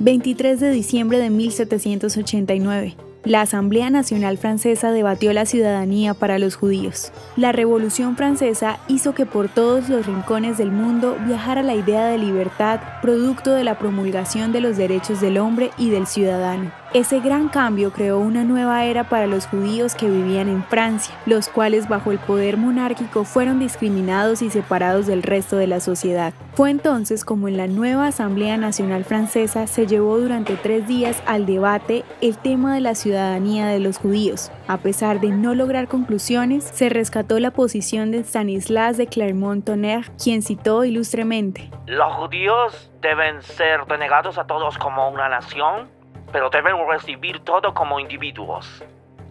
23 0.00 0.60
de 0.60 0.70
diciembre 0.70 1.18
de 1.18 1.30
1789. 1.30 3.07
La 3.24 3.40
Asamblea 3.40 3.90
Nacional 3.90 4.38
Francesa 4.38 4.92
debatió 4.92 5.32
la 5.32 5.44
ciudadanía 5.44 6.14
para 6.14 6.38
los 6.38 6.54
judíos. 6.54 7.10
La 7.36 7.50
Revolución 7.50 8.16
Francesa 8.16 8.78
hizo 8.86 9.12
que 9.12 9.26
por 9.26 9.48
todos 9.48 9.88
los 9.88 10.06
rincones 10.06 10.56
del 10.56 10.70
mundo 10.70 11.16
viajara 11.26 11.64
la 11.64 11.74
idea 11.74 12.06
de 12.06 12.16
libertad, 12.16 12.80
producto 13.02 13.50
de 13.50 13.64
la 13.64 13.76
promulgación 13.76 14.52
de 14.52 14.60
los 14.60 14.76
derechos 14.76 15.20
del 15.20 15.38
hombre 15.38 15.72
y 15.76 15.90
del 15.90 16.06
ciudadano. 16.06 16.70
Ese 16.94 17.20
gran 17.20 17.50
cambio 17.50 17.92
creó 17.92 18.18
una 18.18 18.44
nueva 18.44 18.86
era 18.86 19.10
para 19.10 19.26
los 19.26 19.46
judíos 19.46 19.94
que 19.94 20.08
vivían 20.08 20.48
en 20.48 20.64
Francia, 20.64 21.14
los 21.26 21.48
cuales 21.48 21.86
bajo 21.86 22.12
el 22.12 22.18
poder 22.18 22.56
monárquico 22.56 23.24
fueron 23.24 23.58
discriminados 23.58 24.40
y 24.40 24.48
separados 24.48 25.06
del 25.06 25.22
resto 25.22 25.56
de 25.56 25.66
la 25.66 25.80
sociedad. 25.80 26.32
Fue 26.54 26.70
entonces 26.70 27.26
como 27.26 27.46
en 27.46 27.58
la 27.58 27.66
nueva 27.66 28.06
Asamblea 28.06 28.56
Nacional 28.56 29.04
Francesa 29.04 29.66
se 29.66 29.86
llevó 29.86 30.18
durante 30.18 30.56
tres 30.56 30.88
días 30.88 31.22
al 31.26 31.44
debate 31.44 32.04
el 32.22 32.38
tema 32.38 32.74
de 32.74 32.80
la 32.80 32.94
ciudadanía 33.18 33.66
de 33.66 33.80
los 33.80 33.98
judíos. 33.98 34.52
A 34.68 34.78
pesar 34.78 35.20
de 35.20 35.30
no 35.30 35.54
lograr 35.54 35.88
conclusiones, 35.88 36.64
se 36.64 36.88
rescató 36.88 37.40
la 37.40 37.50
posición 37.50 38.10
de 38.10 38.22
Stanislas 38.22 38.96
de 38.96 39.06
Clermont-Tonnerre, 39.06 40.10
quien 40.22 40.42
citó 40.42 40.84
ilustremente: 40.84 41.70
Los 41.86 42.12
judíos 42.14 42.90
deben 43.02 43.42
ser 43.42 43.86
denegados 43.86 44.38
a 44.38 44.46
todos 44.46 44.78
como 44.78 45.08
una 45.08 45.28
nación 45.28 45.98
pero 46.32 46.50
deben 46.50 46.74
recibir 46.88 47.40
todo 47.40 47.74
como 47.74 48.00
individuos. 48.00 48.82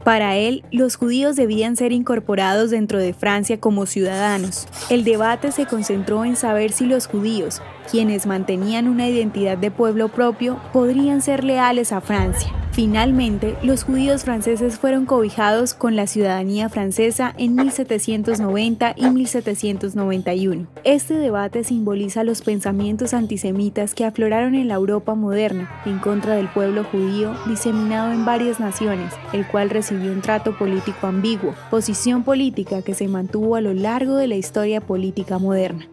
Para 0.04 0.36
él, 0.36 0.64
los 0.72 0.96
judíos 0.96 1.36
debían 1.36 1.76
ser 1.76 1.92
incorporados 1.92 2.72
dentro 2.72 2.98
de 2.98 3.14
Francia 3.14 3.60
como 3.60 3.86
ciudadanos. 3.86 4.68
El 4.90 5.04
debate 5.04 5.52
se 5.52 5.66
concentró 5.66 6.24
en 6.24 6.38
saber 6.38 6.72
si 6.72 6.86
los 6.86 7.08
judíos, 7.08 7.62
quienes 7.92 8.26
mantenían 8.26 8.88
una 8.88 9.08
identidad 9.08 9.58
de 9.58 9.70
pueblo 9.70 10.08
propio, 10.08 10.62
podrían 10.72 11.22
ser 11.22 11.44
leales 11.44 11.92
a 11.92 12.00
Francia. 12.00 12.54
Finalmente, 12.78 13.58
los 13.64 13.84
judíos 13.84 14.24
franceses 14.24 14.78
fueron 14.78 15.08
cobijados 15.08 15.74
con 15.74 15.96
la 15.96 16.06
ciudadanía 16.06 16.70
francesa 16.70 17.34
en 17.36 17.56
1790 17.56 18.94
y 18.96 19.10
1791. 19.10 20.68
Este 20.84 21.16
debate 21.16 21.64
simboliza 21.64 22.24
los 22.24 22.44
pensamientos 22.44 23.16
antisemitas 23.16 23.96
que 23.96 24.06
afloraron 24.06 24.54
en 24.54 24.68
la 24.68 24.76
Europa 24.76 25.16
moderna 25.16 25.68
en 25.88 25.98
contra 25.98 26.36
del 26.36 26.50
pueblo 26.50 26.84
judío 26.84 27.34
diseminado 27.48 28.12
en 28.12 28.26
varias 28.26 28.60
naciones, 28.60 29.12
el 29.34 29.48
cual 29.48 29.72
recibió 29.72 30.12
un 30.12 30.22
trato 30.22 30.56
político 30.56 31.08
ambiguo, 31.08 31.56
posición 31.72 32.22
política 32.24 32.84
que 32.84 32.94
se 32.94 33.08
mantuvo 33.08 33.56
a 33.56 33.62
lo 33.62 33.74
largo 33.74 34.18
de 34.18 34.28
la 34.28 34.36
historia 34.36 34.82
política 34.82 35.40
moderna. 35.40 35.88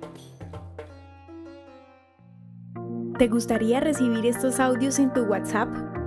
¿Te 3.17 3.29
gustaría 3.29 3.81
recibir 3.81 4.27
estos 4.27 4.61
audios 4.61 4.99
en 4.99 5.11
tu 5.15 5.23
WhatsApp? 5.23 5.94